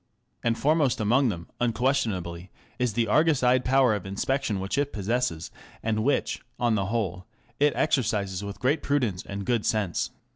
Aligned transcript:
And 0.43 0.57
foremost 0.57 0.99
amongst 0.99 1.29
them, 1.29 1.47
unquestionably, 1.59 2.49
is 2.79 2.93
the 2.93 3.05
Argus 3.05 3.43
eyed 3.43 3.63
power 3.63 3.93
of 3.93 4.03
inspection 4.07 4.59
which 4.59 4.79
it 4.79 4.91
possesses, 4.91 5.51
and 5.83 6.03
which, 6.03 6.41
on 6.59 6.73
the 6.73 6.87
whole, 6.87 7.27
it 7.59 7.73
exercises 7.75 8.43
with 8.43 8.59
great 8.59 8.81
prudence 8.81 9.23
and 9.23 9.45
good 9.45 9.63
sense. 9.63 10.09